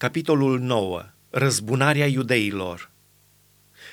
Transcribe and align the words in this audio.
Capitolul 0.00 0.60
9. 0.60 1.02
Răzbunarea 1.30 2.06
iudeilor 2.06 2.90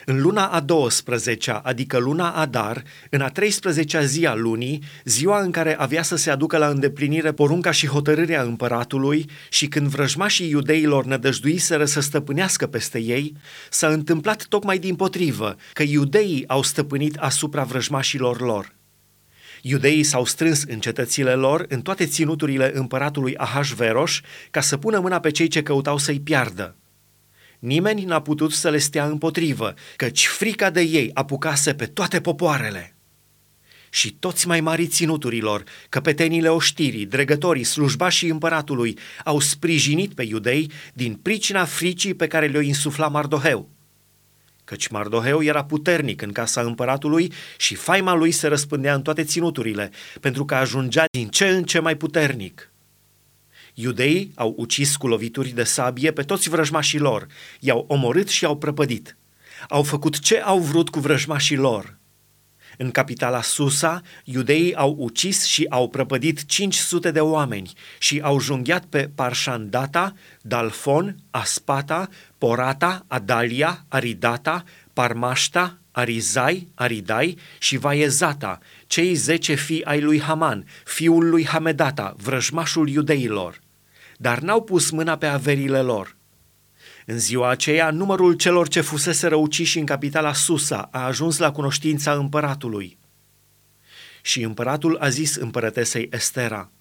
În 0.05 0.21
luna 0.21 0.45
a 0.45 0.65
12-a, 0.65 1.61
adică 1.63 1.97
luna 1.97 2.31
Adar, 2.31 2.83
în 3.09 3.21
a 3.21 3.31
13-a 3.31 4.01
zi 4.01 4.25
a 4.25 4.35
lunii, 4.35 4.83
ziua 5.03 5.41
în 5.41 5.51
care 5.51 5.75
avea 5.79 6.01
să 6.01 6.15
se 6.15 6.29
aducă 6.29 6.57
la 6.57 6.67
îndeplinire 6.67 7.31
porunca 7.31 7.71
și 7.71 7.87
hotărârea 7.87 8.41
împăratului 8.41 9.29
și 9.49 9.67
când 9.67 9.87
vrăjmașii 9.87 10.49
iudeilor 10.49 11.05
nădăjduiseră 11.05 11.85
să 11.85 11.99
stăpânească 11.99 12.67
peste 12.67 12.99
ei, 12.99 13.33
s-a 13.69 13.87
întâmplat 13.87 14.45
tocmai 14.45 14.77
din 14.77 14.95
potrivă, 14.95 15.55
că 15.73 15.83
iudeii 15.83 16.47
au 16.47 16.63
stăpânit 16.63 17.15
asupra 17.15 17.63
vrăjmașilor 17.63 18.41
lor. 18.41 18.76
Iudeii 19.69 20.03
s-au 20.03 20.25
strâns 20.25 20.63
în 20.63 20.79
cetățile 20.79 21.33
lor, 21.33 21.65
în 21.69 21.81
toate 21.81 22.05
ținuturile 22.05 22.71
împăratului 22.73 23.35
Ahasveros, 23.37 24.19
ca 24.51 24.61
să 24.61 24.77
pună 24.77 24.99
mâna 24.99 25.19
pe 25.19 25.31
cei 25.31 25.47
ce 25.47 25.63
căutau 25.63 25.97
să-i 25.97 26.19
piardă. 26.19 26.75
Nimeni 27.59 28.03
n-a 28.03 28.21
putut 28.21 28.51
să 28.51 28.69
le 28.69 28.77
stea 28.77 29.05
împotrivă, 29.05 29.73
căci 29.95 30.27
frica 30.27 30.69
de 30.69 30.81
ei 30.81 31.11
apucase 31.13 31.73
pe 31.73 31.85
toate 31.85 32.21
popoarele. 32.21 32.95
Și 33.89 34.13
toți 34.13 34.47
mai 34.47 34.61
mari 34.61 34.87
ținuturilor, 34.87 35.63
căpetenile 35.89 36.49
oștirii, 36.49 37.05
dregătorii, 37.05 37.63
slujbașii 37.63 38.29
împăratului, 38.29 38.97
au 39.23 39.39
sprijinit 39.39 40.13
pe 40.13 40.23
iudei 40.23 40.71
din 40.93 41.13
pricina 41.13 41.65
fricii 41.65 42.13
pe 42.13 42.27
care 42.27 42.47
le-o 42.47 42.61
insufla 42.61 43.07
Mardoheu 43.07 43.76
căci 44.67 44.87
Mardoheu 44.87 45.43
era 45.43 45.63
puternic 45.63 46.21
în 46.21 46.31
casa 46.31 46.61
împăratului 46.61 47.33
și 47.57 47.75
faima 47.75 48.13
lui 48.13 48.31
se 48.31 48.47
răspândea 48.47 48.93
în 48.93 49.01
toate 49.01 49.23
ținuturile, 49.23 49.91
pentru 50.21 50.45
că 50.45 50.55
ajungea 50.55 51.05
din 51.11 51.27
ce 51.27 51.47
în 51.47 51.63
ce 51.63 51.79
mai 51.79 51.95
puternic. 51.95 52.71
Iudeii 53.73 54.31
au 54.35 54.53
ucis 54.57 54.95
cu 54.95 55.07
lovituri 55.07 55.49
de 55.49 55.63
sabie 55.63 56.11
pe 56.11 56.21
toți 56.21 56.49
vrăjmașii 56.49 56.99
lor, 56.99 57.27
i-au 57.59 57.85
omorât 57.87 58.27
și 58.27 58.43
i-au 58.43 58.57
prăpădit. 58.57 59.17
Au 59.69 59.83
făcut 59.83 60.19
ce 60.19 60.41
au 60.41 60.59
vrut 60.59 60.89
cu 60.89 60.99
vrăjmașii 60.99 61.57
lor, 61.57 61.97
în 62.77 62.91
capitala 62.91 63.41
Susa, 63.41 64.01
iudeii 64.23 64.75
au 64.75 64.95
ucis 64.97 65.45
și 65.45 65.65
au 65.69 65.89
prăpădit 65.89 66.45
500 66.45 67.11
de 67.11 67.19
oameni 67.19 67.71
și 67.99 68.19
au 68.23 68.39
junghiat 68.39 68.85
pe 68.85 69.09
Parșandata, 69.15 70.13
Dalfon, 70.41 71.15
Aspata, 71.31 72.09
Porata, 72.37 73.05
Adalia, 73.07 73.85
Aridata, 73.87 74.63
Parmașta, 74.93 75.77
Arizai, 75.91 76.67
Aridai 76.75 77.37
și 77.59 77.77
Vaezata, 77.77 78.59
cei 78.87 79.13
zece 79.13 79.53
fii 79.53 79.85
ai 79.85 80.01
lui 80.01 80.21
Haman, 80.21 80.65
fiul 80.85 81.29
lui 81.29 81.45
Hamedata, 81.45 82.15
vrăjmașul 82.17 82.89
iudeilor. 82.89 83.59
Dar 84.17 84.39
n-au 84.39 84.63
pus 84.63 84.89
mâna 84.89 85.17
pe 85.17 85.25
averile 85.25 85.81
lor. 85.81 86.16
În 87.09 87.19
ziua 87.19 87.49
aceea, 87.49 87.91
numărul 87.91 88.33
celor 88.33 88.67
ce 88.67 88.81
fusese 88.81 89.27
răuciși 89.27 89.79
în 89.79 89.85
capitala 89.85 90.33
Susa 90.33 90.89
a 90.91 91.05
ajuns 91.05 91.37
la 91.37 91.51
cunoștința 91.51 92.13
împăratului. 92.13 92.97
Și 94.21 94.41
împăratul 94.41 94.97
a 94.97 95.09
zis 95.09 95.35
împărătesei 95.35 96.09
Estera, 96.11 96.71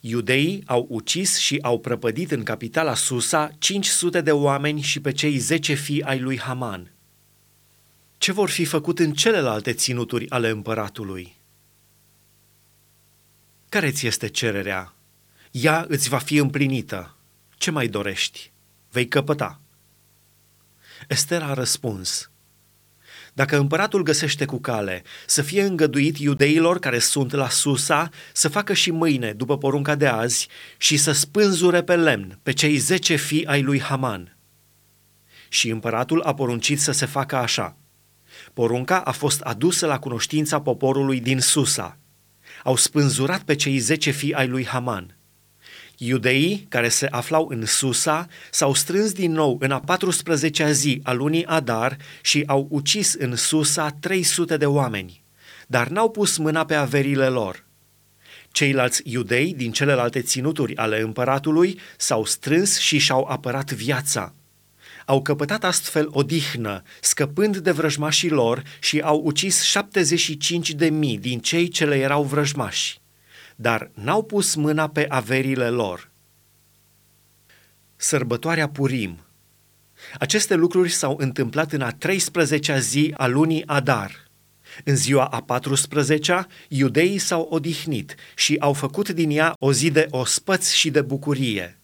Iudeii 0.00 0.62
au 0.66 0.86
ucis 0.88 1.38
și 1.38 1.58
au 1.62 1.78
prăpădit 1.78 2.30
în 2.30 2.42
capitala 2.42 2.94
Susa 2.94 3.50
500 3.58 4.20
de 4.20 4.32
oameni 4.32 4.80
și 4.80 5.00
pe 5.00 5.12
cei 5.12 5.38
10 5.38 5.74
fii 5.74 6.02
ai 6.02 6.18
lui 6.18 6.38
Haman. 6.38 6.92
Ce 8.18 8.32
vor 8.32 8.50
fi 8.50 8.64
făcut 8.64 8.98
în 8.98 9.12
celelalte 9.12 9.72
ținuturi 9.72 10.30
ale 10.30 10.48
împăratului? 10.48 11.36
Care 13.68 13.90
ți 13.90 14.06
este 14.06 14.28
cererea? 14.28 14.94
Ea 15.50 15.84
îți 15.88 16.08
va 16.08 16.18
fi 16.18 16.36
împlinită. 16.36 17.16
Ce 17.56 17.70
mai 17.70 17.88
dorești? 17.88 18.54
Vei 18.96 19.08
căpăta. 19.08 19.60
Ester 21.08 21.42
a 21.42 21.52
răspuns, 21.52 22.30
dacă 23.32 23.56
împăratul 23.56 24.02
găsește 24.02 24.44
cu 24.44 24.58
cale 24.60 25.02
să 25.26 25.42
fie 25.42 25.62
îngăduit 25.62 26.18
iudeilor 26.18 26.78
care 26.78 26.98
sunt 26.98 27.32
la 27.32 27.48
Susa 27.48 28.08
să 28.32 28.48
facă 28.48 28.72
și 28.72 28.90
mâine, 28.90 29.32
după 29.32 29.58
porunca 29.58 29.94
de 29.94 30.06
azi, 30.06 30.48
și 30.76 30.96
să 30.96 31.12
spânzure 31.12 31.82
pe 31.82 31.96
lemn 31.96 32.38
pe 32.42 32.52
cei 32.52 32.76
zece 32.76 33.16
fii 33.16 33.46
ai 33.46 33.62
lui 33.62 33.80
Haman. 33.80 34.36
Și 35.48 35.68
împăratul 35.68 36.22
a 36.22 36.34
poruncit 36.34 36.80
să 36.80 36.92
se 36.92 37.06
facă 37.06 37.36
așa. 37.36 37.76
Porunca 38.52 39.00
a 39.00 39.12
fost 39.12 39.40
adusă 39.40 39.86
la 39.86 39.98
cunoștința 39.98 40.60
poporului 40.60 41.20
din 41.20 41.40
Susa. 41.40 41.98
Au 42.64 42.76
spânzurat 42.76 43.42
pe 43.42 43.54
cei 43.54 43.78
zece 43.78 44.10
fii 44.10 44.34
ai 44.34 44.48
lui 44.48 44.66
Haman. 44.66 45.15
Iudeii 45.98 46.66
care 46.68 46.88
se 46.88 47.06
aflau 47.10 47.48
în 47.48 47.66
Susa 47.66 48.28
s-au 48.50 48.74
strâns 48.74 49.12
din 49.12 49.32
nou 49.32 49.56
în 49.60 49.70
a 49.70 49.84
14-a 49.96 50.70
zi 50.70 51.00
a 51.02 51.12
lunii 51.12 51.44
Adar 51.44 51.96
și 52.22 52.42
au 52.46 52.66
ucis 52.70 53.14
în 53.14 53.36
Susa 53.36 53.96
300 54.00 54.56
de 54.56 54.66
oameni, 54.66 55.22
dar 55.66 55.88
n-au 55.88 56.10
pus 56.10 56.36
mâna 56.36 56.64
pe 56.64 56.74
averile 56.74 57.26
lor. 57.26 57.64
Ceilalți 58.50 59.02
iudei 59.04 59.54
din 59.54 59.72
celelalte 59.72 60.20
ținuturi 60.20 60.76
ale 60.76 61.00
împăratului 61.00 61.80
s-au 61.96 62.24
strâns 62.24 62.78
și 62.78 62.98
și-au 62.98 63.24
apărat 63.24 63.72
viața. 63.72 64.34
Au 65.06 65.22
căpătat 65.22 65.64
astfel 65.64 66.08
odihnă, 66.10 66.82
scăpând 67.00 67.56
de 67.56 67.70
vrăjmașii 67.70 68.28
lor 68.28 68.62
și 68.80 69.00
au 69.00 69.20
ucis 69.24 69.62
75 69.62 70.70
de 70.70 70.88
mii 70.88 71.18
din 71.18 71.38
cei 71.38 71.68
ce 71.68 71.84
le 71.84 71.96
erau 71.96 72.22
vrăjmași 72.22 73.00
dar 73.56 73.90
n-au 73.94 74.22
pus 74.22 74.54
mâna 74.54 74.88
pe 74.88 75.06
averile 75.08 75.68
lor. 75.68 76.10
Sărbătoarea 77.96 78.68
Purim 78.68 79.18
Aceste 80.18 80.54
lucruri 80.54 80.90
s-au 80.90 81.16
întâmplat 81.18 81.72
în 81.72 81.80
a 81.80 81.92
13-a 81.92 82.78
zi 82.78 83.14
a 83.16 83.26
lunii 83.26 83.66
Adar. 83.66 84.24
În 84.84 84.96
ziua 84.96 85.24
a 85.24 85.60
14-a, 85.60 86.46
iudeii 86.68 87.18
s-au 87.18 87.48
odihnit 87.50 88.14
și 88.34 88.56
au 88.58 88.72
făcut 88.72 89.08
din 89.08 89.30
ea 89.30 89.54
o 89.58 89.72
zi 89.72 89.90
de 89.90 90.06
ospăți 90.10 90.76
și 90.76 90.90
de 90.90 91.00
bucurie. 91.00 91.80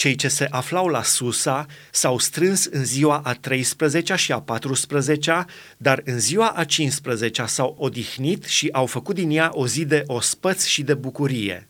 Cei 0.00 0.14
ce 0.14 0.28
se 0.28 0.46
aflau 0.50 0.86
la 0.86 1.02
Susa 1.02 1.66
s-au 1.90 2.18
strâns 2.18 2.64
în 2.64 2.84
ziua 2.84 3.20
a 3.24 3.34
13-a 3.34 4.16
și 4.16 4.32
a 4.32 4.44
14-a, 4.44 5.44
dar 5.76 6.02
în 6.04 6.18
ziua 6.18 6.46
a 6.46 6.64
15-a 6.64 7.46
s-au 7.46 7.76
odihnit 7.78 8.44
și 8.44 8.68
au 8.72 8.86
făcut 8.86 9.14
din 9.14 9.30
ea 9.30 9.50
o 9.52 9.66
zi 9.66 9.84
de 9.84 10.02
ospăți 10.06 10.70
și 10.70 10.82
de 10.82 10.94
bucurie. 10.94 11.68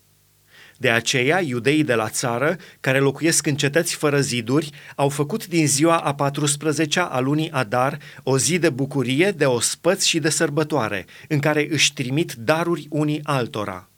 De 0.76 0.90
aceea, 0.90 1.40
iudeii 1.40 1.84
de 1.84 1.94
la 1.94 2.08
țară, 2.08 2.56
care 2.80 2.98
locuiesc 2.98 3.46
în 3.46 3.56
cetăți 3.56 3.94
fără 3.94 4.20
ziduri, 4.20 4.70
au 4.96 5.08
făcut 5.08 5.46
din 5.46 5.66
ziua 5.66 5.96
a 5.96 6.30
14-a 6.30 7.04
a 7.04 7.20
lunii 7.20 7.50
Adar 7.50 7.98
o 8.22 8.38
zi 8.38 8.58
de 8.58 8.70
bucurie, 8.70 9.30
de 9.30 9.44
ospăți 9.44 10.08
și 10.08 10.18
de 10.18 10.30
sărbătoare, 10.30 11.06
în 11.28 11.38
care 11.38 11.66
își 11.70 11.92
trimit 11.92 12.32
daruri 12.32 12.86
unii 12.90 13.20
altora. 13.22 13.89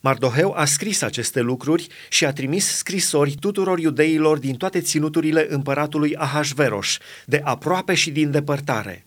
Mardoheu 0.00 0.52
a 0.56 0.64
scris 0.64 1.02
aceste 1.02 1.40
lucruri 1.40 1.86
și 2.08 2.24
a 2.24 2.32
trimis 2.32 2.76
scrisori 2.76 3.34
tuturor 3.40 3.78
iudeilor 3.78 4.38
din 4.38 4.54
toate 4.54 4.80
ținuturile 4.80 5.46
împăratului 5.48 6.16
Ahasveros, 6.16 6.98
de 7.26 7.40
aproape 7.44 7.94
și 7.94 8.10
din 8.10 8.30
depărtare. 8.30 9.04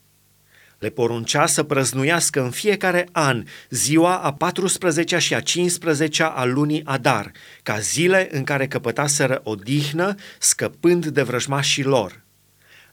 Le 0.80 0.90
poruncea 0.90 1.46
să 1.46 1.64
prăznuiască 1.64 2.42
în 2.42 2.50
fiecare 2.50 3.08
an 3.12 3.44
ziua 3.70 4.18
a 4.18 4.38
14-a 4.38 5.18
și 5.18 5.34
a 5.34 5.42
15-a 5.42 6.28
a 6.28 6.44
lunii 6.46 6.82
Adar, 6.86 7.32
ca 7.64 7.80
zile 7.80 8.28
în 8.32 8.44
care 8.44 8.68
căpătaseră 8.68 9.42
odihnă, 9.44 10.16
scăpând 10.40 11.06
de 11.06 11.22
vrăjmașii 11.22 11.84
lor 11.84 12.23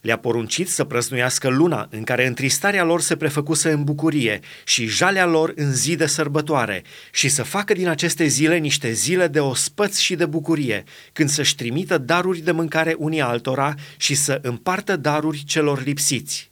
le-a 0.01 0.17
poruncit 0.17 0.69
să 0.69 0.83
prăznuiască 0.83 1.47
luna 1.47 1.87
în 1.89 2.03
care 2.03 2.27
întristarea 2.27 2.83
lor 2.83 3.01
se 3.01 3.15
prefăcuse 3.15 3.71
în 3.71 3.83
bucurie 3.83 4.39
și 4.63 4.87
jalea 4.87 5.25
lor 5.25 5.51
în 5.55 5.73
zi 5.73 5.95
de 5.95 6.05
sărbătoare 6.05 6.83
și 7.11 7.29
să 7.29 7.43
facă 7.43 7.73
din 7.73 7.87
aceste 7.87 8.25
zile 8.25 8.57
niște 8.57 8.91
zile 8.91 9.27
de 9.27 9.39
ospăți 9.39 10.03
și 10.03 10.15
de 10.15 10.25
bucurie, 10.25 10.83
când 11.13 11.29
să-și 11.29 11.55
trimită 11.55 11.97
daruri 11.97 12.39
de 12.39 12.51
mâncare 12.51 12.95
unii 12.97 13.21
altora 13.21 13.75
și 13.97 14.15
să 14.15 14.39
împartă 14.41 14.95
daruri 14.95 15.43
celor 15.43 15.83
lipsiți. 15.83 16.51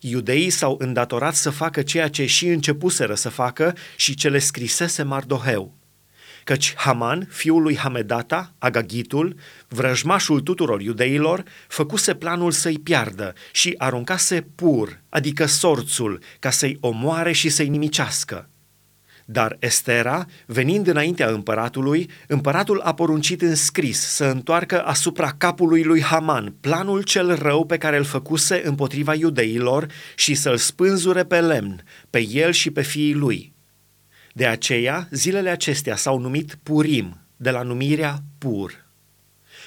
Iudeii 0.00 0.50
s-au 0.50 0.76
îndatorat 0.78 1.34
să 1.34 1.50
facă 1.50 1.82
ceea 1.82 2.08
ce 2.08 2.26
și 2.26 2.46
începuseră 2.46 3.14
să 3.14 3.28
facă 3.28 3.76
și 3.96 4.14
ce 4.14 4.28
le 4.28 4.38
scrisese 4.38 5.02
Mardoheu– 5.02 5.74
căci 6.46 6.74
Haman, 6.76 7.28
fiul 7.30 7.62
lui 7.62 7.76
Hamedata, 7.76 8.52
Agagitul, 8.58 9.34
vrăjmașul 9.68 10.40
tuturor 10.40 10.80
iudeilor, 10.80 11.42
făcuse 11.68 12.14
planul 12.14 12.50
să-i 12.50 12.78
piardă 12.78 13.32
și 13.52 13.74
aruncase 13.78 14.46
pur, 14.54 15.00
adică 15.08 15.46
sorțul, 15.46 16.22
ca 16.38 16.50
să-i 16.50 16.78
omoare 16.80 17.32
și 17.32 17.48
să-i 17.48 17.68
nimicească. 17.68 18.48
Dar 19.24 19.56
Estera, 19.58 20.26
venind 20.46 20.86
înaintea 20.86 21.28
împăratului, 21.28 22.10
împăratul 22.26 22.80
a 22.80 22.94
poruncit 22.94 23.42
în 23.42 23.54
scris 23.54 24.00
să 24.00 24.24
întoarcă 24.24 24.84
asupra 24.84 25.34
capului 25.38 25.82
lui 25.82 26.02
Haman 26.02 26.54
planul 26.60 27.02
cel 27.02 27.34
rău 27.34 27.64
pe 27.64 27.78
care 27.78 27.96
îl 27.96 28.04
făcuse 28.04 28.62
împotriva 28.64 29.14
iudeilor 29.14 29.86
și 30.14 30.34
să-l 30.34 30.56
spânzure 30.56 31.24
pe 31.24 31.40
lemn, 31.40 31.82
pe 32.10 32.26
el 32.28 32.52
și 32.52 32.70
pe 32.70 32.82
fiii 32.82 33.14
lui– 33.14 33.54
de 34.36 34.46
aceea, 34.46 35.08
zilele 35.10 35.50
acestea 35.50 35.96
s-au 35.96 36.18
numit 36.18 36.58
Purim, 36.62 37.20
de 37.36 37.50
la 37.50 37.62
numirea 37.62 38.18
pur. 38.38 38.84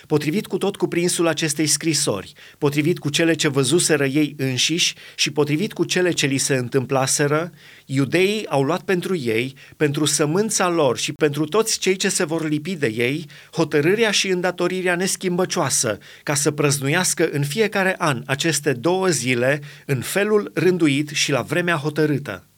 Potrivit 0.08 0.48
cu 0.48 0.58
tot 0.58 0.76
cuprinsul 0.76 1.28
acestei 1.28 1.68
scrisori, 1.68 2.34
potrivit 2.58 3.00
cu 3.00 3.10
cele 3.10 3.34
ce 3.34 3.48
văzuseră 3.48 4.06
ei 4.06 4.36
înșiși 4.38 4.96
și 5.16 5.32
potrivit 5.32 5.74
cu 5.74 5.84
cele 5.84 6.12
ce 6.12 6.26
li 6.26 6.38
se 6.38 6.56
întâmplaseră, 6.56 7.52
iudeii 7.86 8.48
au 8.48 8.64
luat 8.64 8.82
pentru 8.82 9.16
ei, 9.16 9.54
pentru 9.78 10.06
sămânța 10.06 10.70
lor 10.70 10.98
și 10.98 11.12
pentru 11.12 11.46
toți 11.46 11.80
cei 11.80 11.96
ce 11.96 12.10
se 12.10 12.26
vor 12.26 12.48
lipi 12.48 12.76
de 12.76 12.88
ei, 12.88 13.26
hotărârea 13.52 14.12
și 14.12 14.28
îndatorirea 14.28 14.96
neschimbăcioasă, 14.96 15.98
ca 16.24 16.34
să 16.34 16.52
prăznuiască 16.52 17.30
în 17.32 17.44
fiecare 17.44 17.96
an 17.98 18.24
aceste 18.26 18.74
două 18.74 19.08
zile 19.08 19.62
în 19.86 20.02
felul 20.02 20.52
rânduit 20.54 21.10
și 21.10 21.32
la 21.32 21.42
vremea 21.42 21.76
hotărâtă. 21.76 22.49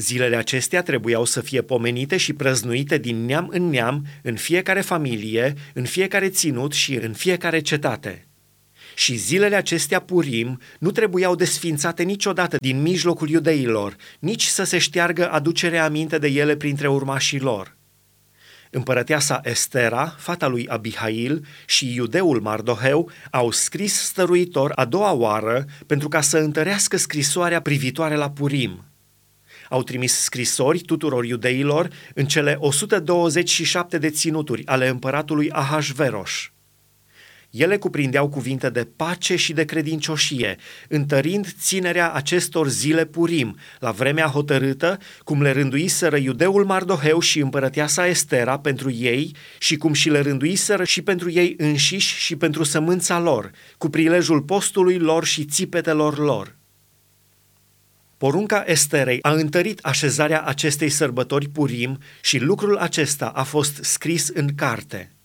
Zilele 0.00 0.36
acestea 0.36 0.82
trebuiau 0.82 1.24
să 1.24 1.40
fie 1.40 1.62
pomenite 1.62 2.16
și 2.16 2.32
prăznuite 2.32 2.98
din 2.98 3.24
neam 3.24 3.48
în 3.50 3.68
neam, 3.68 4.06
în 4.22 4.36
fiecare 4.36 4.80
familie, 4.80 5.54
în 5.74 5.84
fiecare 5.84 6.28
ținut 6.28 6.72
și 6.72 6.94
în 6.94 7.12
fiecare 7.12 7.60
cetate. 7.60 8.26
Și 8.94 9.14
zilele 9.14 9.56
acestea 9.56 10.00
purim 10.00 10.60
nu 10.78 10.90
trebuiau 10.90 11.34
desfințate 11.34 12.02
niciodată 12.02 12.56
din 12.60 12.82
mijlocul 12.82 13.28
iudeilor, 13.28 13.96
nici 14.18 14.44
să 14.44 14.64
se 14.64 14.78
șteargă 14.78 15.30
aducerea 15.30 15.84
aminte 15.84 16.18
de 16.18 16.28
ele 16.28 16.56
printre 16.56 16.88
urmașii 16.88 17.40
lor. 17.40 17.76
Împărăteasa 18.70 19.40
Estera, 19.44 20.14
fata 20.18 20.46
lui 20.46 20.68
Abihail 20.68 21.46
și 21.66 21.94
iudeul 21.94 22.40
Mardoheu 22.40 23.10
au 23.30 23.50
scris 23.50 23.94
stăruitor 23.94 24.72
a 24.74 24.84
doua 24.84 25.12
oară 25.12 25.64
pentru 25.86 26.08
ca 26.08 26.20
să 26.20 26.38
întărească 26.38 26.96
scrisoarea 26.96 27.60
privitoare 27.60 28.14
la 28.14 28.30
Purim– 28.30 28.82
au 29.68 29.82
trimis 29.82 30.12
scrisori 30.12 30.78
tuturor 30.78 31.24
iudeilor 31.24 31.88
în 32.14 32.26
cele 32.26 32.56
127 32.60 33.98
de 33.98 34.10
ținuturi 34.10 34.66
ale 34.66 34.88
împăratului 34.88 35.50
Ahasveros. 35.50 36.50
Ele 37.50 37.76
cuprindeau 37.76 38.28
cuvinte 38.28 38.70
de 38.70 38.88
pace 38.96 39.36
și 39.36 39.52
de 39.52 39.64
credincioșie, 39.64 40.56
întărind 40.88 41.54
ținerea 41.60 42.12
acestor 42.12 42.68
zile 42.68 43.04
purim, 43.04 43.56
la 43.78 43.90
vremea 43.90 44.26
hotărâtă, 44.26 44.98
cum 45.24 45.42
le 45.42 45.50
rânduiseră 45.50 46.16
iudeul 46.16 46.64
Mardoheu 46.64 47.20
și 47.20 47.38
împărăteasa 47.38 48.06
Estera 48.06 48.58
pentru 48.58 48.90
ei 48.90 49.34
și 49.58 49.76
cum 49.76 49.92
și 49.92 50.10
le 50.10 50.20
rânduiseră 50.20 50.84
și 50.84 51.02
pentru 51.02 51.30
ei 51.30 51.54
înșiși 51.58 52.18
și 52.18 52.36
pentru 52.36 52.62
sămânța 52.64 53.18
lor, 53.18 53.50
cu 53.78 53.88
prilejul 53.88 54.42
postului 54.42 54.98
lor 54.98 55.24
și 55.24 55.44
țipetelor 55.44 56.18
lor. 56.18 56.57
Porunca 58.18 58.62
Esterei 58.66 59.18
a 59.22 59.32
întărit 59.32 59.78
așezarea 59.78 60.42
acestei 60.42 60.88
sărbători 60.88 61.48
Purim 61.48 61.98
și 62.20 62.38
lucrul 62.38 62.76
acesta 62.76 63.26
a 63.26 63.42
fost 63.42 63.84
scris 63.84 64.28
în 64.28 64.54
carte. 64.54 65.17